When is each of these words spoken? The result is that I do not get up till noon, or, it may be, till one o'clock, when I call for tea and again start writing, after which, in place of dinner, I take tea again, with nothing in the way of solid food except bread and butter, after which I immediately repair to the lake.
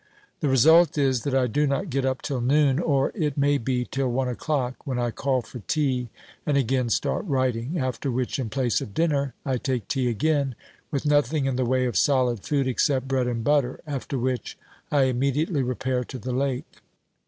The 0.39 0.49
result 0.49 0.97
is 0.97 1.21
that 1.25 1.35
I 1.35 1.45
do 1.45 1.67
not 1.67 1.91
get 1.91 2.05
up 2.05 2.23
till 2.23 2.41
noon, 2.41 2.79
or, 2.79 3.11
it 3.13 3.37
may 3.37 3.59
be, 3.59 3.85
till 3.85 4.09
one 4.11 4.27
o'clock, 4.27 4.87
when 4.87 4.97
I 4.97 5.11
call 5.11 5.43
for 5.43 5.59
tea 5.67 6.09
and 6.43 6.57
again 6.57 6.89
start 6.89 7.23
writing, 7.27 7.77
after 7.77 8.09
which, 8.09 8.39
in 8.39 8.49
place 8.49 8.81
of 8.81 8.95
dinner, 8.95 9.35
I 9.45 9.57
take 9.57 9.87
tea 9.87 10.09
again, 10.09 10.55
with 10.89 11.05
nothing 11.05 11.45
in 11.45 11.55
the 11.55 11.65
way 11.65 11.85
of 11.85 11.95
solid 11.95 12.39
food 12.39 12.67
except 12.67 13.07
bread 13.07 13.27
and 13.27 13.43
butter, 13.43 13.79
after 13.85 14.17
which 14.17 14.57
I 14.91 15.03
immediately 15.03 15.61
repair 15.61 16.03
to 16.05 16.17
the 16.17 16.33
lake. 16.33 16.65